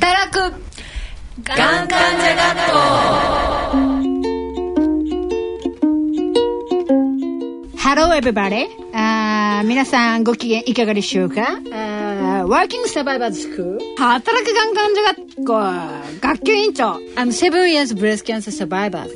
[0.00, 0.38] 働く。
[1.42, 2.78] がん患者学校
[7.78, 11.42] ハローエブバレあ皆さんご機嫌いかがでしょうか？
[11.42, 15.60] あーワーキングサバイバーズスクール働くがん患者学校
[16.20, 16.94] 学級委員長。
[17.16, 19.06] I'm seven years breast cancer survivor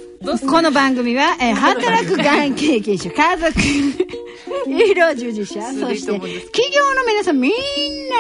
[0.49, 3.53] この番組は、えー、働くがん経験者家族。
[4.67, 6.31] 医療従事者そして企
[6.75, 7.53] 業の皆さんみん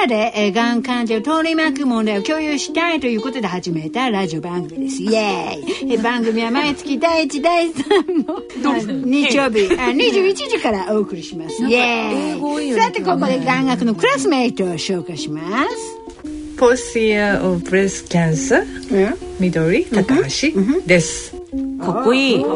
[0.01, 5.03] なで、えー、がん患者を取り巻く問題を共有したいということで始めたラジオ番組です。
[5.03, 11.62] イエーイ、えー番組は毎月第1第3のあ 日曜日あ21時からお送りします。
[11.65, 12.75] イエーイ。
[12.75, 16.03] さてここでがん学のクラスメイトを紹介します。
[16.56, 18.64] Post year of breast cancer
[19.41, 20.48] 緑高橋
[20.87, 21.34] です。
[21.80, 22.42] かっこいい。
[22.42, 22.51] かっ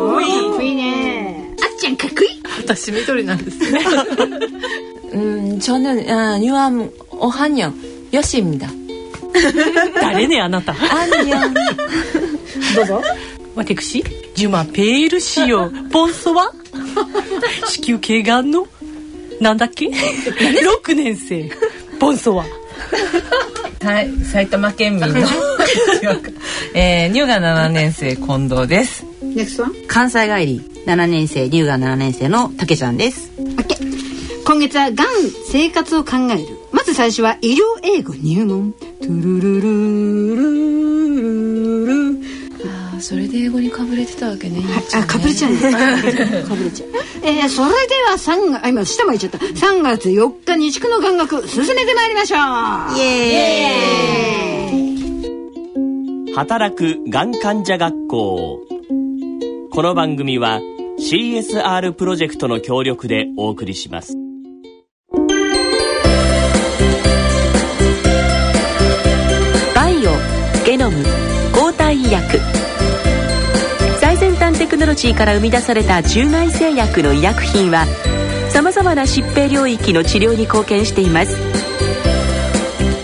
[0.57, 1.55] こいいね。
[1.61, 2.36] あっちゃんかっこいい
[2.66, 3.80] 私緑なんですね。
[5.14, 7.74] 음, 저는 아, 유암 5학년
[8.14, 8.70] 여시입니다.
[10.02, 11.36] 誰ねあなた 아니요.
[13.56, 14.04] 私
[14.36, 16.52] ジュマペールシオボンソワ
[17.68, 18.68] 子宮頸がんの
[19.42, 21.50] なんだっけ6年生
[22.00, 22.46] ボンソワ
[23.84, 25.08] はい、埼玉県民の
[26.74, 29.06] えー、乳がん7年生近藤です。
[29.24, 35.07] NEXT one 関西帰り 7年生乳がん7年生のたけちゃんです OK 今月はがん
[35.51, 40.47] 生活を考えるまず最初は医療英語入門トゥルルルル
[41.87, 42.27] ルル
[42.97, 44.63] あそれで英語にかぶれてたわけね。
[44.95, 45.61] あ、かぶれちゃうね。
[45.61, 46.89] かぶれちゃう。
[47.23, 49.39] えー、それでは三月、あ、今下も言っちゃった。
[49.39, 52.39] 3月4日日区の眼学進めてまいりましょう。
[52.99, 58.61] イエーイ働くがん患者学校
[59.71, 60.61] この番組は
[61.09, 64.17] CSR プロジェクトの協力でお送りします。
[69.73, 70.11] バイオ
[70.67, 71.05] ゲノム
[71.55, 72.41] 抗体医薬。
[74.01, 77.87] 最先端テクノロジーから生み出された中外製薬の医薬品は
[78.51, 81.37] さまざまな疾病領域の治療に貢献しています。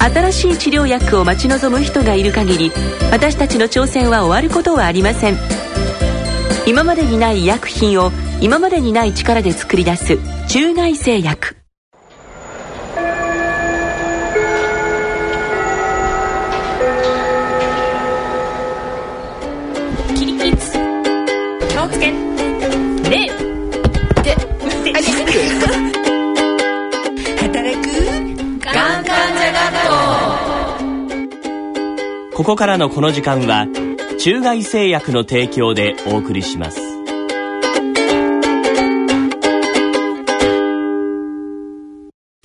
[0.01, 2.73] 新しい治療薬を待ち望む人がいる限り
[3.13, 5.62] 私たちの挑戦は終わることはありません。
[6.65, 10.17] 今までにない医薬品を今までにない力で作り出す
[10.49, 11.57] 中外製薬。
[20.15, 20.73] キリキリツ
[21.69, 22.13] 気をつけ。
[23.11, 23.27] 礼
[28.61, 29.63] がん患者学
[32.35, 33.67] ここからのこの時間は
[34.23, 36.79] 中外製薬の提供でお送りします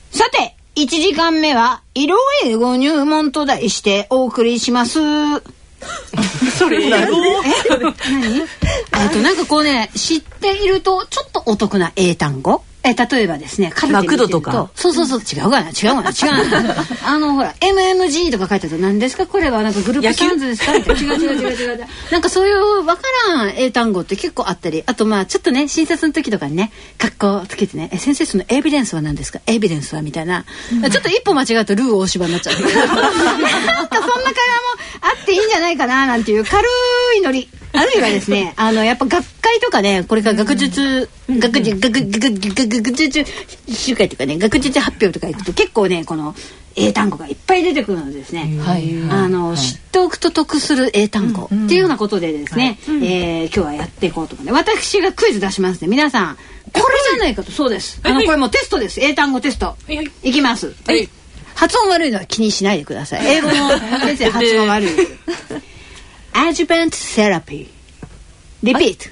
[0.10, 2.16] さて、1時間目は、医療
[2.46, 4.98] 英語入門と題してお送りします。
[6.58, 6.96] それ英語
[8.96, 12.64] えっと、なんかこうね、知っていると、ちょっとお得な英単語。
[12.90, 14.42] え、例えばですね、カルテ見てと。
[14.42, 14.70] か。
[14.76, 16.50] そうそうそう、違うかな、違うかな、 違う。
[16.50, 16.76] かな。
[17.06, 19.26] あの、ほら、MMG とか書いてあると、何ですか？
[19.26, 20.72] これはなんかグループサンズですか？
[20.78, 21.72] っ て違う違う違う違う。
[21.72, 21.88] 違う。
[22.12, 29.40] なんかそういうわからん英単語って結構あったり、あとまあ、ちょっとね、診察の時とかにね、格好つけてね、え先生そのエビデンスは何ですか？
[29.48, 30.46] エビデンスはみたいな。
[30.92, 32.54] ちょっと一歩間違うとルー大芝になっちゃう。
[32.62, 34.32] なんかそんな会話も
[35.02, 36.64] あっていいんじゃないかな、なんていう軽
[37.18, 37.50] いノリ。
[37.78, 43.26] あるいはですね、 あの、やっぱ学会とかね、これから学術、学術、学学学学術
[43.72, 46.36] 集会とかね、学術発表とか行くと結構ね、この
[46.76, 48.60] 英単語がいっぱい出てくるのでですね、
[49.12, 55.88] あの、知っておくと得する英単語っていうようなことでですね、えー今日はやっていこうと思って、私がクイズ出しますね。
[55.88, 56.38] 皆さん、
[56.74, 58.00] これじゃないかと、そうです。
[58.04, 59.00] あの、これもうテストです。
[59.02, 59.76] 英単語テスト。
[60.24, 60.74] いきます。
[61.56, 63.26] 発音悪いのは気にしないでください。
[63.26, 63.70] 英語の
[64.02, 64.90] 先生 発音悪い。
[66.38, 67.68] Adjuvant therapy.
[68.62, 69.12] Repeat.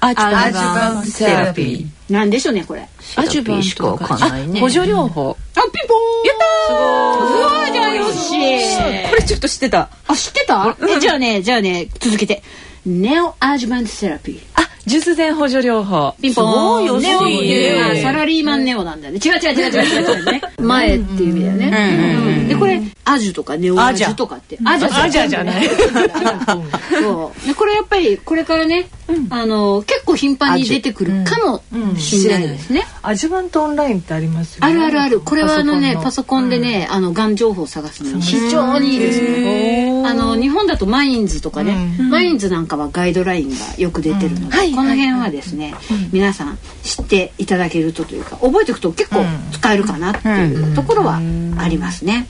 [0.00, 2.12] アジアジュバントセラピー。
[2.12, 2.86] なんでしょうね、これ。
[3.16, 5.36] アジュバンしかわかんないね補助療法。
[5.56, 6.36] あ、ピンポーンやっ
[6.68, 9.88] たーすごいじゃあよしこれちょっと知ってた。
[10.06, 10.76] あ、知ってた？
[10.88, 12.42] え、じゃあね、じゃあね、続けて。
[12.84, 14.40] ネオアジュバントセラピー。
[14.54, 16.14] あ、術前補助療法。
[16.20, 16.52] ピンポーン。
[16.52, 19.20] すごいよネオっていうのはねサラリーマンネオなんだよね。
[19.24, 20.62] 違う違う違う違う違う。
[20.62, 22.16] 前っていう意味だよね。
[22.32, 24.58] うんで、これ、アジュとかネオアジュとかって。
[24.64, 25.68] アジャアジャじゃない
[27.00, 27.46] そう。
[27.46, 28.88] で、これやっぱり、これからね、
[29.30, 31.62] あの、結構頻繁に出てくるかも
[31.98, 32.86] しれないですね。
[33.02, 34.74] Adjuvant Online ってありますよあね。
[34.74, 35.20] るあるある。
[35.20, 40.02] これはあのね、パソコンでンね、あの、がん情報を探すのに非常にいいですね。
[40.06, 41.76] あの日本だと Minds とかね、
[42.10, 45.74] Minds なんかはガイドラインがよく出てるので、はいこの辺はですね、
[46.12, 52.28] 皆さん知っていただけるとというか覚えておくと結構使えるかなっていうところはありますね。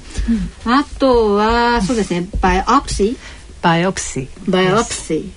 [0.65, 3.17] あとはそうですね biopsy
[3.63, 5.31] biopsy biopsy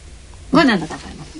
[0.52, 1.40] これなんだかわかります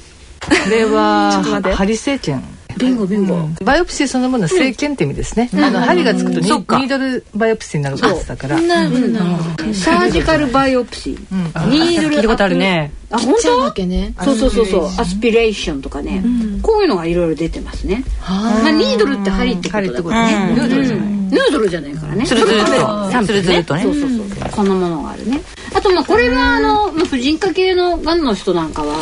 [0.64, 1.44] これは
[1.76, 2.46] 針生検
[2.78, 8.58] ビンゴビンゴ、 biopsy そのものは生検って意味ですね、あの針がつくとニ,、 needle biopsy になるやつだから。
[8.58, 12.92] surgical biopsy、needle 聞いたことあるね。
[13.10, 13.72] あ本当？
[13.74, 14.14] けね。
[14.24, 14.86] そうそうそうそう。
[14.86, 16.24] アスピレーションとかね、
[16.62, 22.26] こういうのがいろいろ出てますね、まあ、 needle って針ってことだからね、ヌードルじゃない、ヌードルじゃないからね。
[22.26, 23.84] つるつるっとつるつるっとね。
[23.84, 24.22] そうそうそう
[24.52, 25.42] こんなものがあるね。
[25.76, 28.96] あとまあこれはあの、まあ、婦人科系のがんの人なんかは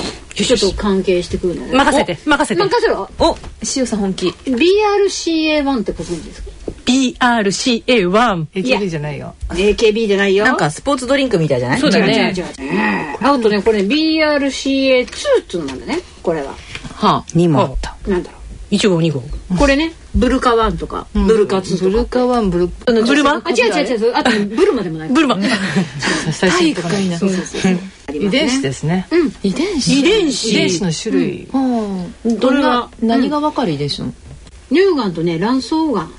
[0.46, 1.76] ちょっと関係してくるので。
[1.78, 2.62] 任せて任せて。
[2.62, 3.10] 任せろ。
[3.20, 3.38] お
[3.76, 4.28] 塩さん本気。
[4.30, 6.50] BRCA1 ってご存知ですか
[6.86, 9.36] ？BRCA1 AKB じゃないよ。
[9.50, 10.46] AKB じゃないよ。
[10.46, 11.80] なんかスポーツドリンクみたいじゃない？
[11.80, 12.34] そうだね。
[12.36, 12.74] 違う違う違う。
[12.74, 16.54] 違うあとねこれ BRCA2 っていうのなんだねこれは。
[16.96, 17.26] はあ。
[17.34, 17.96] にもあった。
[18.08, 18.38] なんだろ
[18.72, 19.20] 1号2号。
[19.20, 21.90] うこれねブルカ1とかブルカ2とか。
[21.90, 23.42] ブルカワンブルブルマ？
[23.46, 24.16] あ違う違う違う。
[24.16, 25.10] あとねブルマでもない。
[25.10, 25.38] ブルマ。
[26.32, 27.80] 最初のところ深いなそうそうそう。
[28.14, 29.08] 遺伝子ですね。
[29.44, 30.00] 遺伝子。
[30.00, 30.52] 遺伝子。
[30.52, 31.48] 遺伝子の種類、
[32.40, 34.14] どんな何が分かる遺伝子の
[34.70, 36.12] 乳がんとね卵巣がん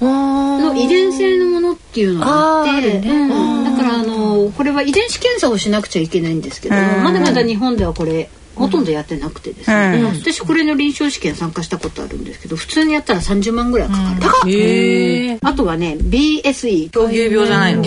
[0.00, 3.64] の遺伝性のものっていうのがあって、うん。
[3.64, 8.28] だからあのこれは遺伝子検査をしなくちゃいけないんですけども、まだまだ日本ではこれ
[8.58, 17.82] ほとんどやってなくてですね、私これの臨床試験参加したことあるんですけど普通にやったら30万ぐらいかかる、高っへえあとはね BSE 狂牛病じゃないの？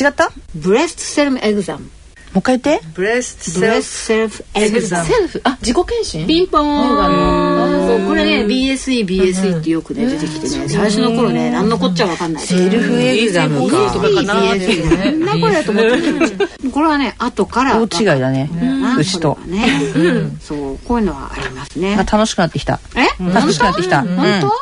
[0.00, 0.24] 違った？
[0.26, 1.88] も breast self exam
[2.34, 2.86] う一回言って。
[2.94, 6.26] breast self exam self あ自己検診？
[6.26, 8.06] ピンポーン。
[8.08, 10.68] これね BSE BSE ってよくね出てきてね。
[10.68, 12.44] 最初の頃ね何のこっちゃわかんない。
[12.44, 13.92] self exam か。
[13.92, 15.84] とかかななんだこれと思っ
[16.30, 17.78] て これはね後から。
[17.80, 18.50] 大違いだね。
[18.98, 19.38] 牛と。
[20.40, 21.94] そうこういうのはありますね。
[21.94, 22.80] あ楽しくなってきた。
[22.94, 23.06] え？
[23.32, 24.02] 楽しくなってきた。
[24.02, 24.10] 本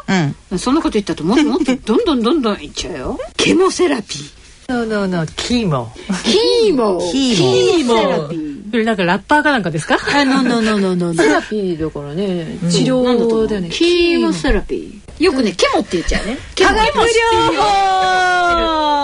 [0.08, 0.36] うん。
[0.50, 3.18] 当そんなこと言ったともっともっとどんどんどんどんいっちゃうよ。
[3.36, 5.92] ケモセラピー No, no, no, キーモ。
[6.24, 9.98] キーモキーモセラピーそれなんかラッパーかなんかですか？
[10.14, 12.58] あののののののセラピーだからね。
[12.70, 13.04] 治療
[13.46, 13.68] だよね。
[13.70, 16.38] キーモセラピーよくねケモって言っちゃうね。
[16.56, 16.94] ケモ化学療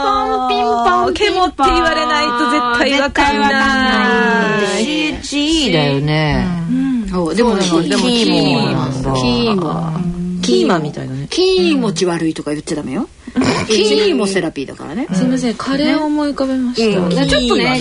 [0.03, 4.85] ポンピンポンケモって言われないと絶対わかんない。
[5.23, 6.47] CHE だよね。
[7.11, 9.12] そうでもねでもキーモなんだ。
[9.15, 9.93] キーモ。
[10.43, 11.29] キーマンみたいなね。
[11.31, 13.09] キー持ち悪いとか言っちゃダメよ
[13.66, 15.06] キーモセラピーだからね。
[15.12, 17.81] すみませんカレーを思い浮かべましだからちょっとね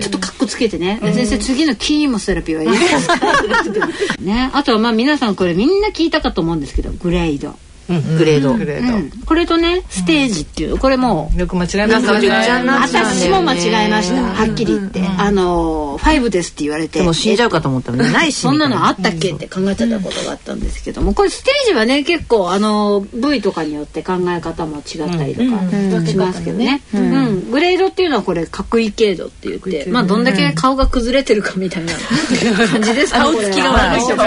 [0.00, 0.98] ちょっとカッコつけてね。
[1.14, 3.16] 先生次のキーモセラピーはいいですか？
[4.20, 4.50] ね。
[4.52, 7.54] あとはまあ皆さんこれみんな聞いたかと思うんですけどグレード
[8.00, 8.54] グレード。
[8.54, 9.10] グレーうん。
[9.24, 11.30] これとねステージっていうこれも。
[11.36, 15.02] よく間違えました私も間違えましたはっきり言って。
[15.18, 27.50] あの5ですって言われてでも死んじゃうかと思ったらねないしそんなのあったっけって考えちゃったことがあったんですけどもこれステージはね結構あの部位とかによって考え方も違ったりとかしますけどね、うん。
[27.50, 34.26] グレードっていうのはこれ角位経度って言ってまあどんだけ顔が崩れてるかみたいな感じですか顔つきが悪いとか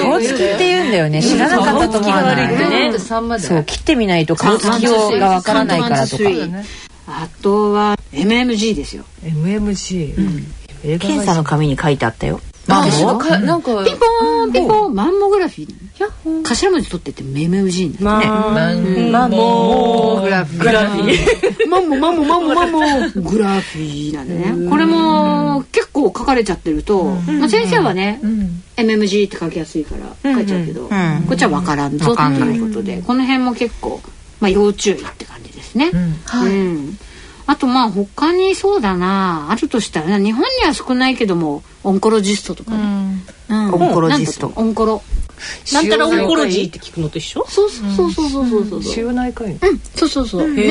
[0.00, 0.42] 顔つき
[1.00, 1.22] よね。
[1.22, 2.36] 知らなかったと思わない？
[2.56, 3.44] ね3まで。
[3.44, 6.24] そう切ってみないと顔つきをがわからないからとか。
[7.06, 9.04] あとは MMG ですよ。
[9.22, 10.14] MMG。
[10.84, 12.40] 映画検査の紙に書いてあったよ。
[12.68, 12.88] あ
[13.18, 14.52] かなんかピンポーン。
[14.52, 15.74] ピンポーンマンモグラフィー
[16.44, 19.10] 頭文字取ってて MMG なんですね。
[19.10, 19.28] まあ。
[19.28, 21.68] もうグラフィー。
[21.68, 28.20] マンモマンモマンモマンモグラフィーなんでねこれも結構書かれちゃってると、まあ、先生はね、
[28.76, 30.94] MMG って書きやすいから書いちゃうけど、こ
[31.34, 34.00] っちは分からんぞっていうことでこの辺も結構、
[34.40, 35.90] まあ、要注意って感じですね。
[35.92, 35.98] う
[36.48, 36.98] ん。
[37.46, 39.48] あとまあ他にそうだな。
[39.50, 43.74] あるとしたら日本には少ないけどもオンコロジストとかね、うん。
[43.74, 44.52] オンコロジスト。
[44.54, 45.02] オンコロ
[45.72, 47.44] なんたらオンコロジーって聞くのと一緒？
[47.48, 48.68] そうそうそうそうそうそう。
[48.68, 49.56] そう腫瘍内科医。
[49.94, 50.42] そうそうそう。
[50.42, 50.62] へね、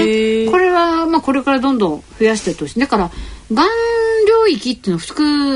[0.48, 0.52] ー。
[0.52, 2.80] これはまあこれからどんどん増やしていってほしい。
[2.80, 3.12] だから
[3.52, 3.68] がん
[4.28, 5.08] 領域っていうのは普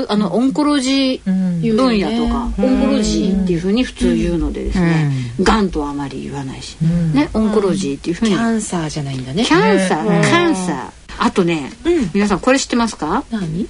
[0.06, 5.70] 通あのオンコロジー分野とか、オンコロジーっていうふうに普通言うのでですね、がん。
[5.70, 9.44] とはあまり言わないし、ね oncology っていうふうに、 cancer じゃないんだね。
[9.44, 10.90] cancer、cancer。
[11.18, 11.72] あとね、
[12.12, 13.24] 皆さんこれ知ってますか？
[13.30, 13.68] 何？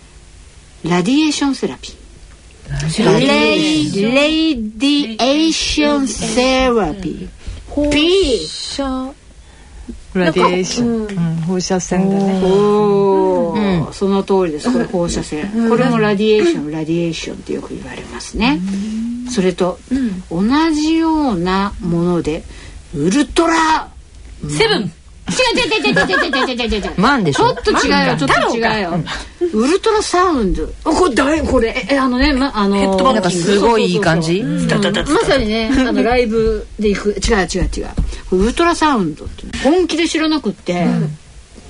[0.85, 2.04] radiation therapy。
[2.99, 7.91] ra radiation therapy。
[7.91, 8.47] P
[10.15, 11.07] radiation。
[11.07, 12.41] うん放射線だね。
[12.45, 14.73] おーその通りです。
[14.73, 15.69] これ放射線。
[15.69, 18.61] これも radiation radiation ってよく言われますね。
[19.31, 19.79] それと
[20.31, 20.43] 同
[20.73, 22.45] じようなもので
[22.95, 23.89] ウルトラ。
[24.49, 24.93] セブン
[25.27, 27.55] 違う違う違う違う違う違う違う違う違うマンでしょ？
[27.63, 28.91] ちょっと違うよちょっと違うよ。
[29.55, 31.87] ウルトラサウンドあこれ誰これ。
[31.91, 34.41] えあのねまあのなんかすごいいい感じ？
[34.41, 34.69] うん。
[34.69, 37.91] まさにねあのライブで行く違う違う違う。
[38.37, 40.87] ウルトラサウンドって本気で知らなくって。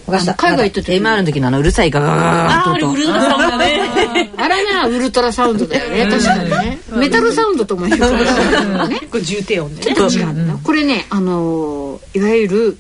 [0.06, 0.34] わかった。
[0.34, 12.78] 海外行った時 MR の時のあのうるさいガガガガああれーンとウルトラサウンドだねあれなウルトラサウンドだよね確かにねメタルサウンドとも言うからねこれ重低音でちょっと違うんだこれねあのいわゆる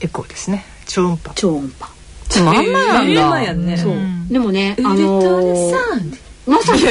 [0.00, 0.64] エコーですね。
[0.86, 1.32] 超音波。
[1.34, 1.88] 超音波。
[2.44, 3.42] まんまなんだ。
[3.42, 3.76] やね。
[3.76, 3.96] そう。
[4.30, 5.72] でもねあの
[6.46, 6.82] まさに。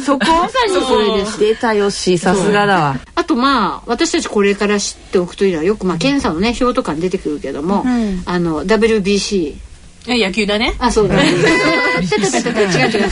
[0.00, 0.26] そこ？
[0.26, 1.38] まさにそれです。
[1.38, 2.96] 出たよしさすがだわ。
[3.14, 7.84] あとまあ私たちこれから知っておくというのはよくまあ検査のね表とかに出てくるけども、
[8.24, 9.56] あの WBC
[10.08, 10.74] え野球だね？
[10.78, 11.08] あそう。
[11.08, 13.10] だね違う違う。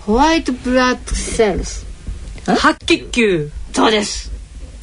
[0.00, 1.86] ホワイトブラッドセルス
[2.46, 3.50] 白血球。
[3.72, 4.29] そうです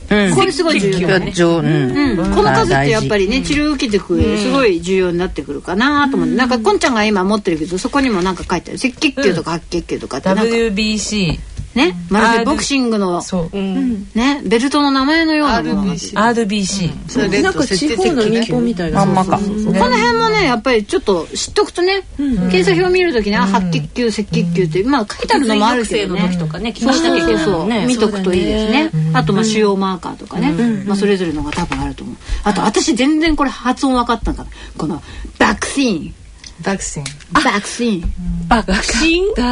[0.10, 0.36] うん。
[0.36, 1.32] これすごい重要だね。
[1.32, 1.66] 上うん。
[1.66, 8.80] うん、この数ってやっぱりね治療を受けてく上ですごい重要になってくるかなと思って、なんかこんちゃんが今持ってるけどそこにもなんか書いてある。
[8.84, 11.40] 赤血球とか白血球とかってなんか、WBC
[11.78, 11.96] ね。
[12.10, 13.58] まるでボクシングのそう。
[13.58, 14.42] ね。
[14.44, 15.94] ベルトの名前のようなものが。
[15.94, 26.22] RBC それレッド設定的みたいまんまかこの辺もねやっぱりちょっと知っとくとね、検査表見るときね、あ白血球赤血球ってまあ書いてあるのもあるけどね。
[26.22, 27.60] の時とかね気そうにしなきゃいけないそうそう。
[27.60, 27.86] もんね。
[27.86, 28.92] 見とくといいですね。
[29.14, 30.52] あとまあ腫瘍マーカーとかね、
[30.86, 32.16] まあそれぞれのが多分あると思う。
[32.44, 35.02] あと私全然これ発音分かったんかなこの
[35.38, 36.14] バクシーン
[36.64, 38.14] バクシンバクシーン
[38.48, 39.44] バクシンこれ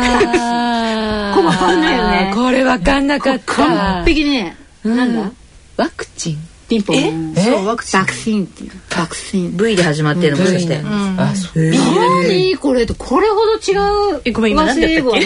[1.44, 2.32] 分かんないよね。
[2.34, 3.54] これわかんなかった。
[3.54, 5.32] 完璧にね、なんだ？
[5.78, 6.38] ワクチン？
[6.68, 7.36] ピンポン。
[7.36, 8.00] そうワクチン。
[8.00, 8.72] バクシーンっていう。
[8.90, 10.82] バクシーン V で始まってるのもしかして。
[10.84, 11.64] あそう。
[11.64, 13.76] 何これとこれほど違
[14.18, 15.20] うえごめん今ワクチンワク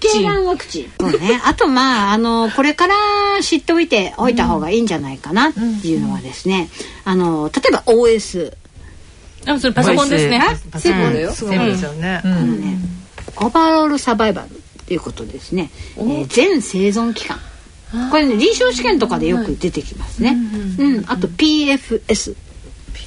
[0.00, 0.26] チン。
[0.46, 0.92] ワクチン。
[0.98, 1.40] そうね。
[1.44, 2.94] あとまああのこれから
[3.40, 6.70] 知っておいておいた方がいいんじゃないかなっていうのはですね。
[7.04, 8.56] あの例えば OS
[9.46, 10.40] あそれパソコンですね。
[10.78, 11.32] セブンだよ。
[11.32, 12.20] そうですよね。
[12.24, 12.78] あのね
[13.36, 14.50] オーバーロールサバイバルっ
[14.86, 17.38] ていうことですね、えー全生存期間。
[18.10, 20.36] これね臨床試験とかでよく出てきますね。
[20.78, 22.36] うんあと PFS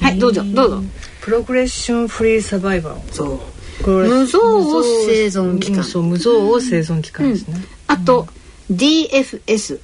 [0.02, 0.84] はいどうぞどうぞ。
[1.22, 3.14] プログレッションフリーサバイバル。
[3.14, 3.40] そう。
[3.86, 5.84] 無造を生存期間。
[6.02, 7.58] 無造を生存期間ですね。
[7.88, 8.28] あと
[8.72, 9.80] DFS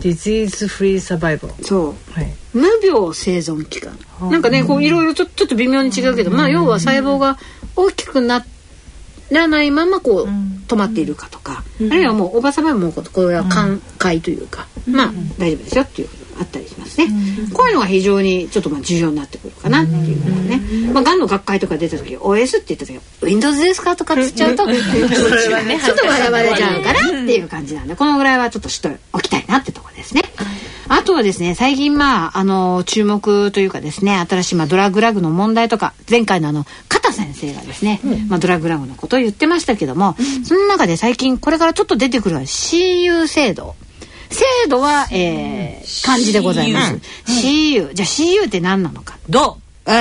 [0.00, 2.12] ディジーズフリーサバイバルそう。
[2.12, 2.34] はい。
[2.52, 3.98] 無病生存期間。
[4.30, 7.38] なんかねこういろいろちょっと微妙に違うけどまあ要は細胞が
[7.76, 8.44] 大きくな
[9.30, 16.24] らないままこう止まっているかとかあるいはもうおばさまもこれは寛解というかまあ大丈夫ですよっていうこと。
[16.24, 17.08] があったりしますね。
[17.52, 20.60] こういうのが非常にちょっとまあ重要になってくるかなっていうのね。
[20.92, 30.22] まあがんの学会とか出た時 OS って言った時 Windows ですかとかつっちゃうとちょっと笑われちゃうかなっていう感じなんでこのぐらいはちょっと知っておきたいなってところですね。
[30.88, 43.74] あとはですね、最近まあ、あの、注目というかですね、新しいまあドラッグラグの問題とか、前回のあの、片先生がですね、まあドラッグラグのことを言ってましたけども、その中で最近これからちょっと出てくるのは CU 制度。
[44.36, 46.94] 制度は、えー、漢字でございます。
[47.26, 47.94] CU。
[47.94, 49.18] じゃあ CU って何なのか。
[49.28, 49.92] どう？
[49.92, 49.94] ん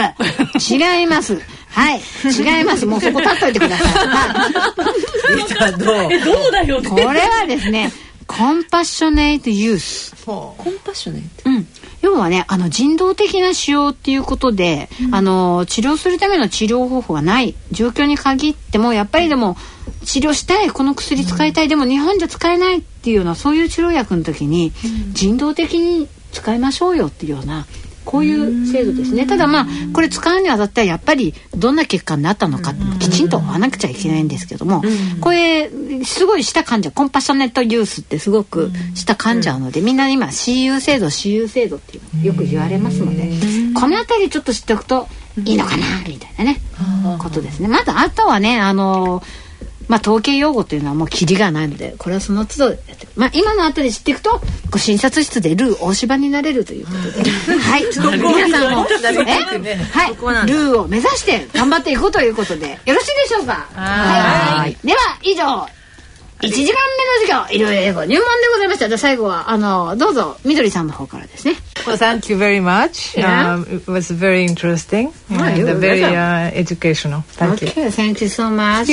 [0.60, 1.40] 違います。
[1.70, 2.02] はい。
[2.24, 2.86] 違います。
[2.86, 4.08] もうそこ立っといてください。
[4.08, 7.92] はいどううえどうだよこれはですね、
[8.28, 10.16] コンパッショネイトユース。
[10.26, 11.68] コンパッショネーうん、
[12.02, 19.58] 要はねあの人道的な使用っていうことで、あの治療するための治療方法がない状況に限ってもやっぱりでも
[20.04, 24.74] 治療したいこの薬使いたい、でも日本じゃ使えないっていうようなそういう治療薬の時に、
[25.14, 27.66] 人道的に使いましょうよっていうような
[28.04, 29.26] こういう制度ですね。
[29.26, 34.84] ただまあこれ使うにあたってはやっぱりどんな結果になったのかきちんと追わなくちゃいけないんですけども、
[35.22, 35.70] これ
[36.04, 43.32] すごい舌噛んじゃうコンパッショネットユースってすごく舌噛んじゃうので、みんな今 CU 制度 CU 制度っていうのよく言われますので、
[43.74, 45.08] この辺りちょっと知っておくと
[45.44, 46.62] いいのかなみたいなね、
[47.20, 47.68] ことですね。
[47.68, 49.22] まだあとはねあの
[49.88, 54.42] まあ統計用語っていうのはもうキリがないのでこれはその都度やってまあ今のあたり知っていくとこ
[54.76, 57.32] う診察室でルー大芝になれるということで。
[57.58, 57.86] はい。
[57.86, 57.94] 皆
[58.50, 58.88] さんも
[59.28, 60.16] えはい。
[60.48, 63.68] ルーを目指して頑張っていこうということでよろしいでしょうか？
[63.74, 64.76] はい。
[64.84, 65.68] では以上
[66.42, 73.16] 1時間目の授業いろいろ英語入門でございましたじゃあ最後はあのどうぞみどりさんの方からですね Well, thank you very much.
[73.16, 73.54] Yeah?
[73.58, 77.22] Um, it was very interesting and you're very uh, educational.
[77.38, 77.68] Thank you.
[77.68, 78.90] Okay, thank you so much.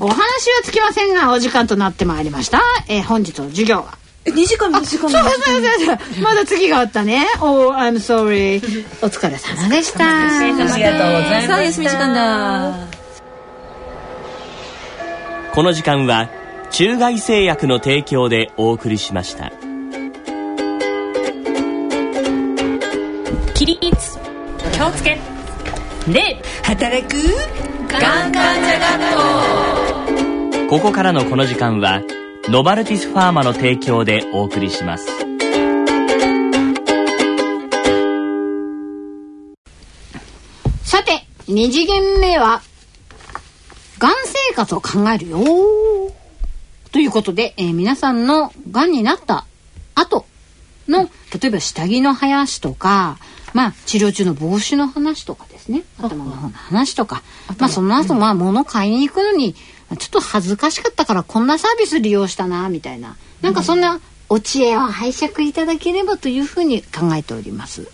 [0.00, 2.60] お話はつきませんがお時間となってまいりました。
[2.88, 3.98] えー本日の授業は。
[4.24, 6.22] 2時間2時間そうそうそうそう。
[6.22, 7.26] まだ次があったね。
[7.40, 8.58] Oh, I'm sorry.
[9.04, 10.38] お疲れ様でした。
[10.38, 12.91] ありがとうございますさあ休み時間だ
[15.54, 16.30] この時間は
[16.70, 19.52] 中外製薬の提供でお送りしました。
[23.52, 24.18] 起立。
[24.72, 25.18] 気をつけ。
[26.10, 27.16] で働く。
[27.86, 30.80] がん患者学校こ。
[30.80, 32.00] こからのこの時間は
[32.48, 35.06] ノバルティスファーマの提供でお送りします。
[40.82, 42.62] さて、二次元目は、
[44.02, 44.12] がん
[44.48, 45.38] 生活を考えるよ。
[46.90, 49.44] ということで、えー皆さんのがんになった
[49.94, 50.26] 後
[50.88, 51.08] の、
[51.40, 53.18] 例えば下着の生やしとか、
[53.54, 55.84] まあ治療中の帽子の話とかですね。
[55.98, 57.22] 頭の方の話とか。
[57.58, 63.16] まあその後、まあ物買いに行くのに、ちょっと恥ずかしかったからこんなサービス利用したな、みたいな。
[63.40, 67.88] なんかそんなお知恵を拝借いただければというふうに考えております。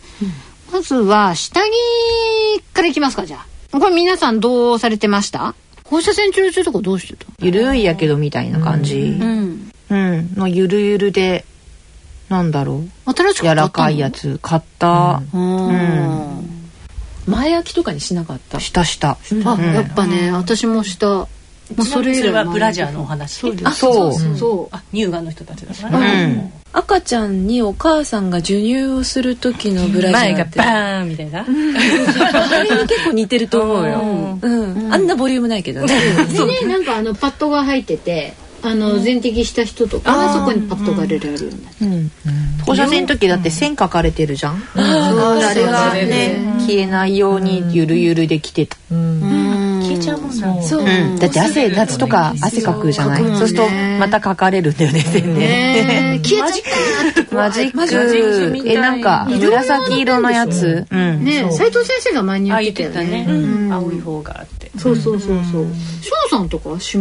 [0.72, 5.54] まずは下着からいきますかじゃあこれ皆さんどうされてました？
[5.90, 7.26] 放射線治療中とかどうしてた？
[7.40, 9.00] ゆるいやけどみたいな感じ。
[9.00, 9.71] うん。
[9.88, 10.35] うん。
[10.35, 11.45] のゆるゆるで
[12.28, 13.14] なんだろう。
[13.14, 15.23] 新しく柔らかいやつ買った。
[15.33, 16.45] うん。
[17.26, 18.61] 前焼きとかにしなかった？
[18.61, 19.16] したした。
[19.45, 21.07] あ、やっぱね私もした。
[21.09, 21.28] も
[21.78, 23.33] うそれ以来それはブラジャーのお話？
[23.40, 34.92] そうですあそうそうあ乳がんの人たちだかうら、ん赤ちゃんにお母さんが授乳をする時のブラジャ前がーってバーンみたいな、あれに結構似てると思うよ、うん。
[34.92, 35.87] あんなボリュームないけどね。
[36.28, 41.70] でねなんかあのパッドが入っててあの全摘した人とかはそこにパッドが入れられるようにな。
[41.70, 42.10] ってうん。
[42.66, 44.62] 放射線の時だって線描かれてるじゃん。
[44.75, 48.76] あれがね消えないようにゆるゆるできてた
[49.88, 50.85] 消えちゃうもんなそう、う。
[50.85, 53.23] んだって汗夏とか汗かくじゃない？
[53.37, 53.68] そうすると
[53.99, 58.68] また描かれるんだよね線ねね消えちゃったってマジッマジック。
[58.68, 60.87] えなんか紫色のやつ？
[60.90, 60.97] う。
[60.97, 61.25] ん。
[61.25, 64.71] ね斉藤先生が前にあ言っててたね、ね青い方があって。
[64.78, 65.66] そうそうそうそう。
[66.02, 66.99] 翔さんとか下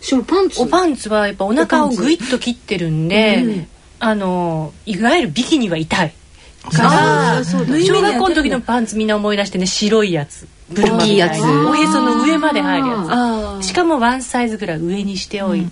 [0.00, 0.62] 下パンツ？
[0.62, 3.66] おパンツはやっぱお腹をグイッと切ってるんで、
[3.98, 6.12] あのいわゆるビキニは痛い
[6.72, 7.58] から小
[8.00, 11.40] 学校の時のパンツみんな思い出してね白いやつ大きいやつ。
[11.42, 15.70] おへその上まで入るやあつしかもワンサイズぐらい上にしておいて、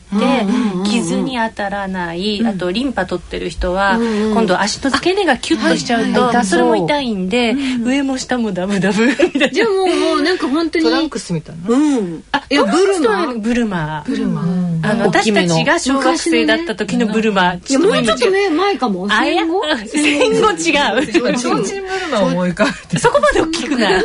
[0.91, 6.47] 傷に当たらない、あとリンパ取ってる人は、今度足の付け根がキュッとしちゃうと、はいはい。
[6.47, 9.49] それも痛いんで、上も下もダブダブ みたいな。
[9.51, 10.85] じゃあもうもうなんか本当に。
[10.85, 11.77] トランクスみたいな。
[11.77, 12.25] うん。
[12.33, 13.35] あいやブルマ。
[13.35, 14.05] ブルマ。
[14.07, 14.43] ブルマ。
[14.83, 17.55] あの私たちが小学生だった時のブルマ。
[17.55, 19.09] いやもうちょっとね前かも。
[19.09, 19.63] 戦後。
[19.87, 21.37] 戦後違う。
[21.39, 24.05] ちょうちんブルマ思い浮かべてそこまで大きくない。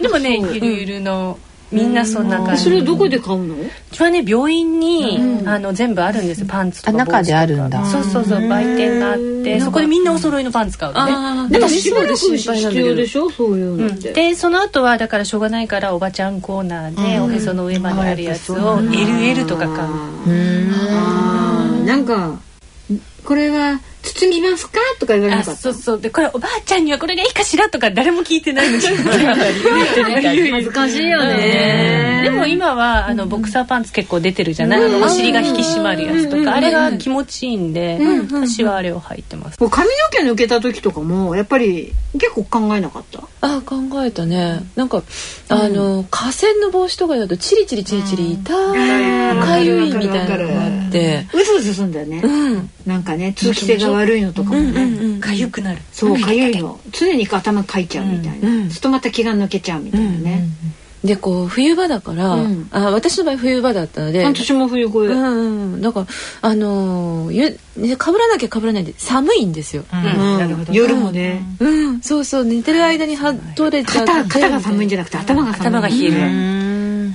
[0.00, 1.38] でもねゆるゆるの
[1.72, 2.64] みんなそんな感じ。
[2.64, 3.54] それはどこで買うの？
[3.56, 3.58] う
[3.90, 7.84] ちはね病院に、あの全部あるんですよパンツとかあ中であるんだ。
[7.86, 11.12] そうそうそう売店があってそこでみんなお揃いのパンツ買うのね。
[11.12, 13.28] あだからしばらく必要でしょ？
[13.30, 13.94] そういうのうん。
[13.94, 19.88] ってでその後はだからしょうがないからおばちゃんコーナーでおへその上まであるやつを LL とか買う。
[19.88, 21.84] あー。
[21.86, 22.38] なんか
[23.24, 24.78] これは包みますか？
[25.00, 25.60] とか言われなあかった？
[25.60, 26.00] そうそう。
[26.00, 27.68] でこれおばあちゃんにはこれがいいかしら？
[27.70, 28.68] とか誰も聞いてない。
[28.70, 32.20] のに恥ずかしいよね。
[32.24, 37.98] でも今はあのボクサーパンツ結構出てるじゃない、あのお尻が引き締まるやつとか、あれが気持ちいいんで、
[38.32, 43.20] 私はあれを履いてます、もう髪の毛抜けた時とかもやっぱり結構考えなかった？
[43.42, 44.62] あ考えたね。
[44.74, 45.02] なんか
[45.48, 49.40] あの河川の帽子とかだとチリチリチリチリ痛い。
[49.44, 51.26] かゆいみたいなのがあって。
[51.34, 51.92] うずうずすん。
[51.92, 55.80] だよねうんなんかね通気性が悪いのとかもねかゆくなる。
[55.92, 56.56] そうかゆい。
[56.58, 56.78] の。
[56.92, 58.48] 常に頭かいちゃうみたいな。
[58.48, 60.48] そうするとまた気が抜けちゃうみたいなね。
[61.02, 62.68] でこう冬場だから、うん。
[62.70, 66.06] あ私の場合冬場だったので私も冬声うんうんだから
[66.40, 70.72] あのーゆね被らなきゃ被らないで寒いんですよ、うん。
[70.72, 71.42] 夜もね。
[71.60, 74.06] うん、そうそう寝てる間には取れちゃう。
[74.06, 75.66] 肩肩が寒いんじゃなくて頭が寒い。
[75.68, 76.12] 頭が冷える、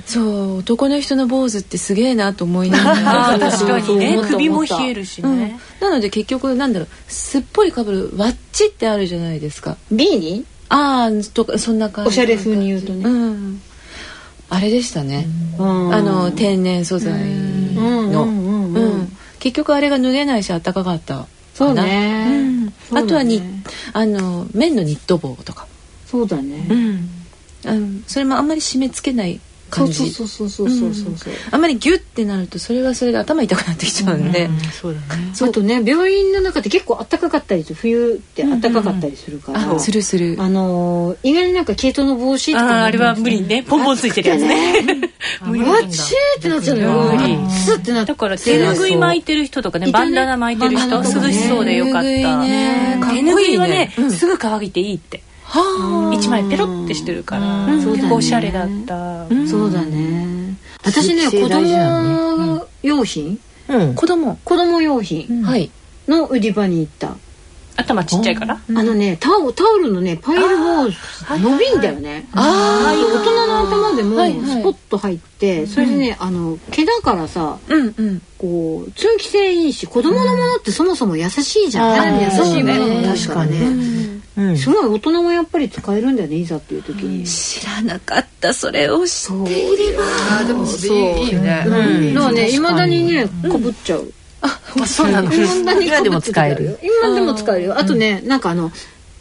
[0.06, 3.38] そう男の人の坊主ってすげえなと思いながら。
[3.50, 4.18] 確かにね。
[4.28, 5.38] 首も冷えるしうん。
[5.38, 9.76] ね、なので結局なんだろうすっぽりかぶるワッチってあるじゃないですか。
[9.90, 10.44] ビーニ？
[10.68, 13.04] ああとかそんな感じおしゃれ風に言うとね。
[13.04, 13.60] うん。
[14.48, 15.94] あれでしたね、うん。
[15.94, 21.26] あの天然素材の、うんうんうんうん結局あれが脱げないし暖かかったかな。
[21.54, 22.26] そうね。
[22.90, 22.98] うん。
[22.98, 23.42] あとはに
[23.94, 25.66] あの綿のニット帽とか、
[26.06, 26.66] そうだね。
[26.68, 27.10] うん。
[27.64, 30.10] うん、それもあんまり締め付けない感じ。
[30.10, 35.32] そうそうそうそうそうそうあんまりギュッてなるとそれはそれで頭痛くなってきちゃうんで、そうだね。
[35.40, 40.36] あとね病院の中って結構暖かかったりする冬って暖かかったりするから、あするする。
[40.38, 43.62] あのー意外になんか毛糸の帽子とかもあーあれは無理ね。
[43.62, 44.84] ポンポンついてるやつね。
[45.42, 47.12] 無理わっちーってなっちゃうのよ。
[47.14, 47.50] 無理。
[47.50, 53.10] スッてなってだから手ぬぐい巻いてる人とかねバンダナ巻いてる人バンダナ涼しそうでよかった。
[53.12, 54.10] 手ぬぐいはねうん。
[54.10, 55.22] すぐ乾いていいって
[55.52, 59.26] は一枚ペロってしてるから結構おしゃれだった。
[59.48, 60.56] そうだね。
[60.84, 63.38] 私ね子供用品。
[63.68, 63.90] うん。
[63.90, 65.70] あ子供、子供用品はい。
[66.08, 67.16] の売り場に行った。
[67.76, 68.60] 頭ちっちゃいから？
[68.68, 70.84] あのねタオタオルのねパイルも
[71.30, 72.28] 伸びんだよね。
[72.32, 72.96] ああい。
[73.00, 78.22] う大人の頭でもスポッと入ってそれでねあの毛だからさうんうん。
[78.38, 82.20] こう通気性いいし子供のものってそもそも優しいじゃん。
[82.22, 83.18] 優しいものも多い
[84.56, 87.24] すごい大人もやっぱり使えるんだよねいざっていう時に。
[87.24, 90.02] 知らなかったそれを知っていれば。
[90.40, 91.64] あでもそれいいね。
[91.66, 91.70] う。
[92.10, 92.14] ん。
[92.14, 94.12] だからねいまだにねかぶっちゃう。
[94.86, 95.30] そうなの。
[95.30, 96.78] 未だに今でも使える。
[96.82, 97.78] 今でも使えるよ。
[97.78, 98.70] あとねなんかあの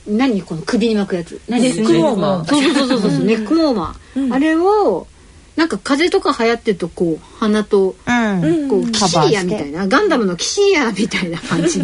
[0.08, 1.42] 何この首に巻くやつ。
[1.50, 2.46] 何ネックウォーマー。
[2.46, 4.34] そうそうそうそうそうネックウォーマー。
[4.34, 5.08] あれを
[5.56, 8.70] なんか風邪とか流行ってるとこう鼻とうん。
[8.70, 9.88] こうキシリアみたいな。
[9.88, 11.84] ガンダムのキシリアみたいな感じ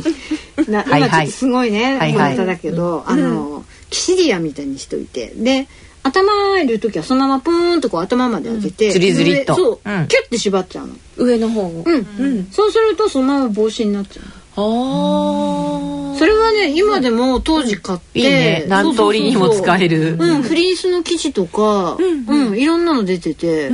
[0.67, 5.33] な今ちょっとすごいね小ネタだけどあのキシリアみたいにしといて。
[5.35, 5.67] で
[6.07, 9.55] 頭入れる時はそのままプーンとこう頭まで開けてズリズリっと。
[9.55, 10.07] 上そううん。
[10.07, 10.93] キュッて縛っちゃうの。
[11.17, 11.83] 上の方を。
[11.83, 12.47] うん。
[12.51, 14.25] そうするとそのまま帽子になっちゃう
[14.57, 18.65] あそれはね今でも当時買って、いいね。
[18.67, 20.15] 何通りにも使える。
[20.17, 23.69] うんフリースの生地とかうん、いろんなの出てて、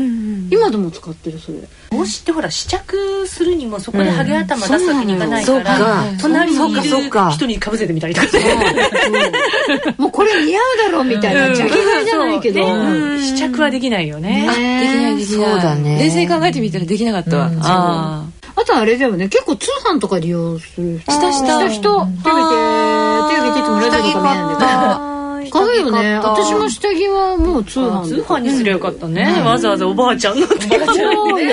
[0.50, 1.60] 今でも使ってるそれ。
[1.92, 6.74] 帽子ってほら試着するにもそこでハゲ頭出すわけにいかないかそうなのら、よ隣にそう
[7.10, 9.32] かいる人にかぶせてみたりとかね。
[9.98, 12.62] もうこれ似合うだろうみたいなジャケ買いじゃないけど、
[13.20, 14.48] 試着はできないよね。
[14.48, 15.52] ねできないできない。
[15.52, 16.00] そうだね。
[16.00, 18.26] 冷静に考えてみたらできなかったわ、あ
[18.62, 19.28] あとあれだよね。
[19.28, 21.12] 結構通販とか利用する人。
[21.12, 21.82] したした人。
[22.24, 22.56] 手挙げて
[23.30, 25.11] 手挙げてってもラジオとか見えないんだけど
[25.52, 26.16] 買うよね。
[26.16, 31.50] 私も下着はもう通販通で販にすりゃよかったね、わざわざおばあちゃんのってそうよ。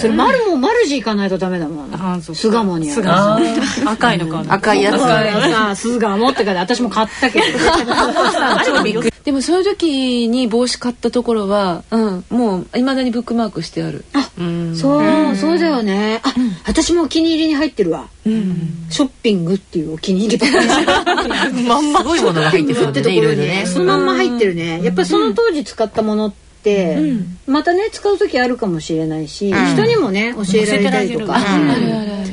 [0.00, 1.94] それマルもマルジ行かないとダメだもん。
[1.94, 3.02] あそう巣鴨にある。
[3.02, 3.90] 巣鴨。
[3.92, 5.00] 赤いのかな赤いやつ。
[5.00, 7.44] さ巣鴨ってから私も買ったけど。
[7.58, 14.04] ーでもそういう時に帽子買ったところは、うん、もういまだにブックマークしてある。
[14.74, 16.20] そうそうだよね。
[16.24, 16.34] あ
[16.66, 20.50] 私もお気に入りに入ってるわショッピングっていうお気に入り。
[20.86, 22.00] ばかりまんま。
[22.00, 23.64] すごいものが入ってそうってでねいろいろね。
[23.66, 24.82] そのまんま入ってるね。
[24.82, 26.36] やっぱりその当時使ったものって
[27.46, 31.38] またね使う時あるかもしれないし人にもね教えられたりとか。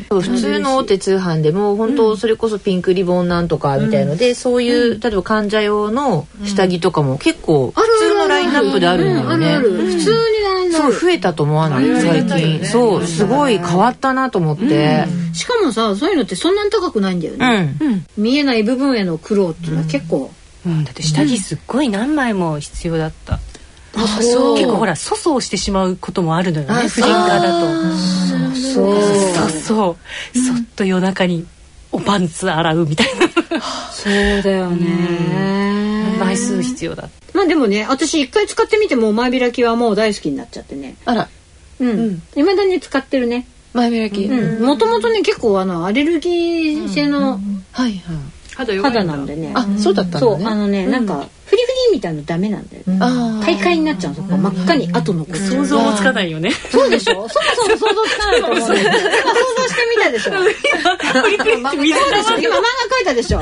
[0.09, 9.85] 普通の大手通販でも本当それこそピンクリボンなんとかみたいので、そういう例えば患者用の下着とかも結構普通のラインナップであるんだよあるある。
[9.85, 9.93] ね。
[9.93, 10.93] 普通にラインナップ。
[10.93, 12.01] そう増えたと思わない？
[12.01, 12.65] 最近。
[12.65, 15.05] そうすごい変わったなと思って。
[15.33, 18.05] しかもさそういうのってそんなに高くないんだようねん。
[18.17, 20.31] 見えない部分への苦労っていうのは結構。
[20.65, 23.39] うん、だって下着すっごい何枚も必要だった、
[23.93, 27.95] 結構ほら粗相してしまうこともあるのよね婦人科だと。
[28.53, 29.01] そう。
[29.01, 29.97] そうそ
[30.35, 30.37] う。
[30.37, 31.45] そっと夜中に
[31.91, 33.07] おパンツ洗うみたい
[33.91, 36.17] そうだよね。
[36.19, 40.95] な枚数必要だまあでもね私一回使ってみてもう前開きはもう大好きになっちゃってね。
[41.05, 41.29] あら。
[41.79, 42.21] うん。
[42.35, 43.47] いまだに使ってるね。
[43.73, 44.65] 前開き、うん。
[44.65, 47.99] もともとね結構あのアレルギー性のはいはい。
[48.55, 49.53] 肌弱い肌なんでね。
[49.55, 50.37] あそうだったんだね。
[50.37, 52.97] そうあのねなんかフリフリみたいなのダメなんだよね。
[53.01, 54.37] あ大会になっちゃうのそこ。
[54.37, 56.51] 真っ赤に後残っちゃう想像もつかないよね。
[56.51, 57.13] そうでしょ？
[57.13, 58.85] そもそも想像つかないと思う想像して
[59.97, 60.31] みたでしょ。
[60.33, 60.43] そう。
[60.45, 60.59] でしょ
[61.51, 61.85] 今漫画描
[63.01, 63.41] いたでしょ。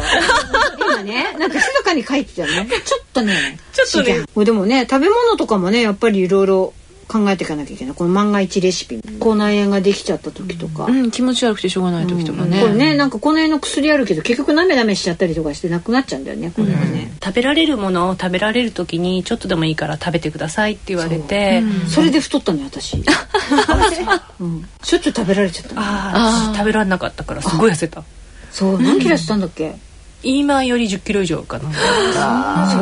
[0.79, 2.69] 今ねなんか密かに描いてたよね。
[2.85, 4.45] ちょっとねちょっとね。
[4.45, 6.73] でもね食べ物とかもねやっぱりいろいろ
[7.07, 7.95] 考えていかなきゃいけない。
[7.95, 12.95] この万が一レシピ口内炎ができちゃった時とか、うん、気持ち悪くてしょうがない時とかね、これね。
[12.95, 16.51] なんか口内炎の薬あるけど結局なめなめしちゃったりとかしてなくなっちゃうんだよね。
[16.55, 21.63] これはね、食べられるものを食べられる時にちょっとでもいいから食べてくださいって言われて。
[21.87, 22.97] それで太ったのよ私、
[24.39, 25.81] うん、しょっちゅう食べられちゃったの。
[25.81, 28.03] ああ私食べられなかったからすごい痩せた。
[28.51, 28.81] そう。
[28.81, 29.75] 何キロしたんだっけ、
[30.23, 32.71] 今より1 0キロ以上かな。
[32.71, 32.79] そ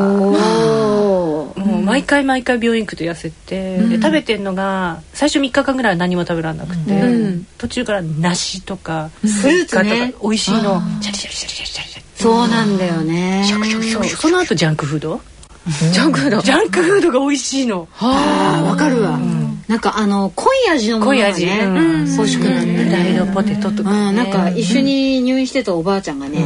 [1.56, 7.02] うもう毎回毎回病院行くと痩せて、で食べてんのが最初3日間ぐらいは何も食べられなくて、
[7.58, 10.82] 途中から梨とかスイカとかね美味しいの。
[11.02, 13.44] シャリシャリシャリシャリシャリシャリそうなんだよね。
[13.92, 15.22] そうその後ジャンクフード？
[15.92, 16.42] ジャンクフード。
[16.42, 17.88] ジャンクフードが美味しいの。
[18.00, 19.18] あーわかるわ、
[19.68, 21.70] なんかあの濃い味のものがねう
[22.04, 22.16] ん。
[22.16, 26.40] 欲しくなったりフライドポテトとうか、ん、なんか一緒に入院してたおばあちゃんがね、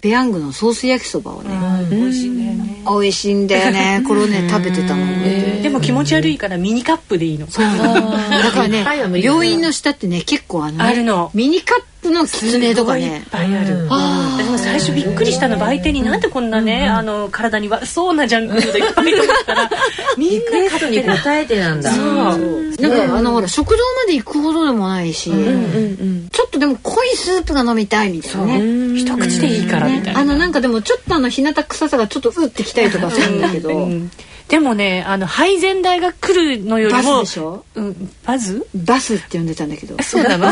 [0.00, 1.50] ペヤングのソース焼きそばをね、
[1.90, 2.82] 美味しいんだよね。
[2.86, 4.04] 美味しいんだよね。
[4.06, 5.06] これをね食べてたの。
[5.06, 7.46] 覚えてるでも気持ち悪いからミニカップでいいの。
[7.48, 7.64] そう。
[7.66, 8.84] だからね
[9.20, 11.30] 病院の下ってね結構あのねあるの。
[11.34, 19.70] ミニカップのキツネとかいっねぱいある、私も最初びっくりしたの売店になんでこんなね、あの体に悪そうなジャンクフードいっぱいと思ったら。
[20.16, 21.90] みんリクなエストに買ってる応えてなんだ。
[21.90, 22.64] そう。
[22.80, 28.98] なんかあのほら食堂まで行くほどでもないし、ちょっとでも濃いスープが飲みたいみたいなね。
[28.98, 34.10] 一口でいいからみたいな、あのなんかでもちょっとあの日向臭さがちょっとうってきたりとかするんだけど、うん
[34.48, 37.64] でもねあの配膳代が来るのよりバスもでしょ？
[37.74, 40.00] うん、バズバスって呼んでたんだけど。
[40.02, 40.48] そうなの？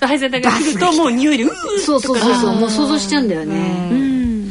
[0.00, 4.08] 配膳代が来るともう匂いでうーそうそうそうそうもう想像しちゃうんだよね。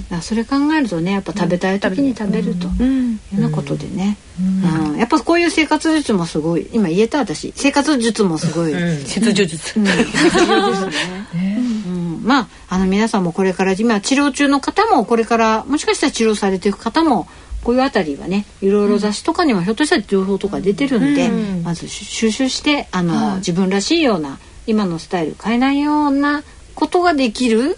[0.09, 4.97] らそれ考えるとねやっぱ食べたい時に食べるというようなことでね、うん。
[4.97, 7.51] やっぱこういう生活術もすごい今言えた私。
[7.55, 8.73] 生活術もすごい、
[9.05, 9.85] 切除術、うん。
[12.23, 17.27] まああの皆さんもこれから今治療中の方もこれからもしかしたら治療されていく方も
[17.63, 21.29] こういうあたりはねいろいろ雑誌とかにもひょっとしたら情報とか出てるんで、
[21.63, 26.43] まず収集してあの、自分らしいような今のスタイル変えないような
[26.75, 27.77] ことができる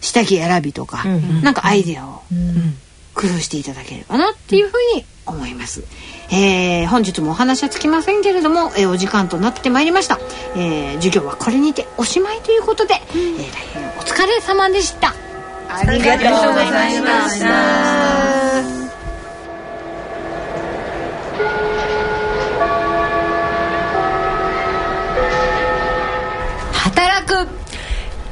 [0.00, 1.04] 下着選びとか、
[1.42, 2.22] なんかアイデアを
[3.14, 5.82] 工夫していただければなっていうふうに思います。
[6.30, 10.18] えー本日もお話はつきませんけれども、えーお時間となってまいりました、
[10.54, 15.14] えー授業はこれにておしまいということで、えー大変お疲れ様でした。
[15.68, 18.45] ありがとうございました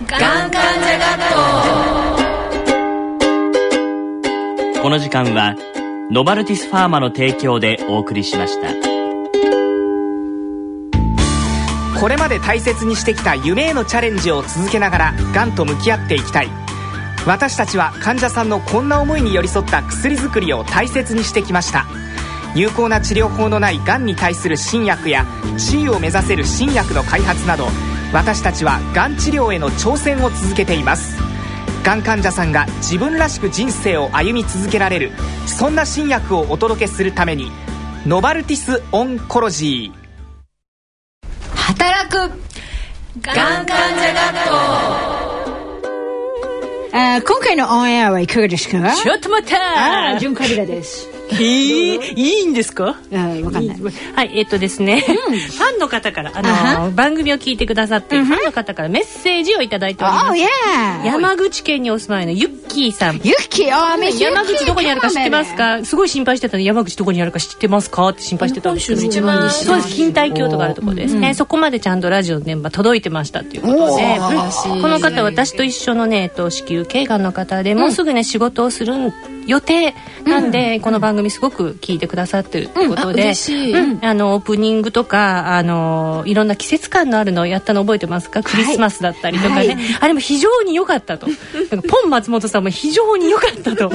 [0.04, 1.18] がん患者学
[4.74, 5.56] 校この時間は
[6.10, 8.68] ノバルティスファーマの提供でお送りしました。
[11.98, 16.50] これまで大切にしてきた夢へのチャレンジを続けながらがんと向き合っていきたい。
[17.26, 21.86] 私たちは患者さんのこんな思いに寄り添った薬作りを大切にしてきました。
[22.54, 25.24] 有効な治療法のないがんに対する新薬や
[25.56, 27.68] 地位を目指せる新薬の開発など
[28.14, 31.18] 私たちはがん治療への挑戦を続けています。
[31.82, 35.10] がん患者さんが自分らしく人生を歩み続けられる
[35.46, 37.50] そんな新薬をお届けするために
[38.06, 39.94] ノバルティス・オンコロジー
[41.56, 42.16] 働く
[43.20, 44.54] がん患者学校。
[47.26, 48.94] 今回のオンエアはいかがですか？
[48.94, 51.10] ちょっと待ったあー、純カビラです。
[51.30, 52.88] えー、いいんですか？
[52.90, 53.76] あーわかんない。
[54.14, 60.42] はい、えっとですね、ファンの方から、あの、番組を聞いてくださってるファンの方からメッセージをいただいておりま Oh す。
[60.42, 61.06] yeah!
[61.06, 63.16] 山口県にお住まいのユッキーさん。
[63.16, 65.84] ユッキー、あー、メシ山口どこにあるか知ってますか？
[65.84, 66.62] すごい心配してたの。
[66.62, 68.08] 山口どこにあるか知ってますか？
[68.08, 69.02] って心配してたんですけど。
[69.02, 69.88] 一番西そうです。
[69.88, 74.18] 錦帯橋とかあるところですね、そこまでちゃんとラジオの電波届いてましたっていうことで、
[74.72, 74.82] うん。
[74.82, 79.12] この方私と一緒のね、えっと、子宮頸がんの方でもうすぐね仕事をする
[79.46, 83.72] 予定なんで、この番組すごく聞いてくださってるってことで、嬉しい。
[83.72, 84.04] うん。
[84.04, 88.42] あのオープニングとかあのいろんな季節感のあるのをやったの覚えてますか？
[88.42, 91.26] クリスマスだったりとかね、あれも非常に良かったと。
[91.88, 93.90] ポン松本さんも非常に良かったと。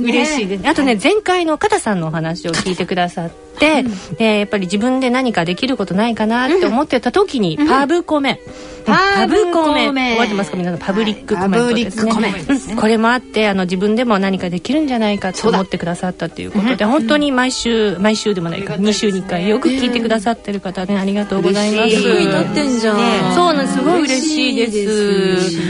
[0.00, 0.68] 嬉しいです。
[0.68, 3.84] あとね前回の片さんのお話を聞いてくださって、
[4.18, 8.40] でやっぱり自分で何かできることないかなって思ってた時に、パブコメ、
[8.84, 9.86] パブコメ。
[9.88, 10.56] 覚えてますか？
[10.56, 10.80] 皆さん。
[10.80, 12.76] パブリックコメントですね、はいパブリックコメントうん。
[12.76, 21.88] これもあってあの自分でも何かできるんじゃないかと思ってくださったっていうことで本当に毎週毎週でもないか2週に1回よく聞いてくださってる方ねありがとうございます。
[21.90, 23.78] 役に立ってんじゃん、そうなんです。
[23.78, 25.60] すごい嬉しいです。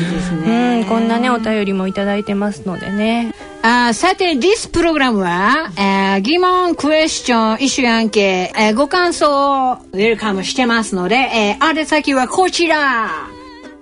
[0.47, 3.35] うんこんなねお便りもいただいてますのでね。
[3.63, 13.11] あーさて、this プログラムは、えー疑問、クエスチョン、イシュアンケ、えーご感想をウェルカムしてますので、えー、宛先はこちら。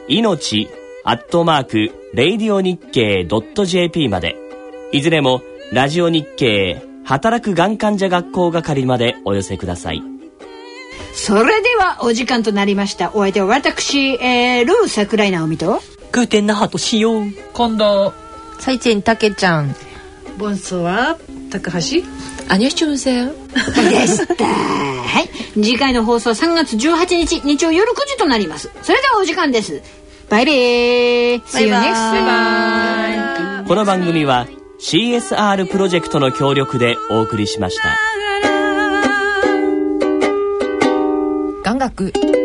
[0.07, 0.67] 命
[1.05, 3.25] アットマーク、レイディオ日経
[3.65, 4.35] .jp まで。
[4.91, 10.18] いずれも、ラジオ日経、働くがん患者学校係までお寄せください。
[11.13, 13.11] それではお時間となりました。
[13.13, 17.23] お相手は私、えー、ルー桜井直美と、グーテンナハトしよう
[17.53, 18.13] 今度
[18.59, 19.75] サイチェンタケちゃん
[20.37, 21.17] ボンソワ
[21.51, 21.77] 高橋
[22.47, 23.27] アニョシチュンセでン
[24.07, 24.45] した。
[24.45, 25.29] はい。
[25.53, 28.71] 次回の放送は3月18日、日曜夜9時となります。
[28.81, 29.81] それではお時間です。
[30.29, 34.47] バイビー See you next この番組は
[34.79, 37.97] CSR プロジェクトの協力でお送りしました。
[41.87, 42.38] 学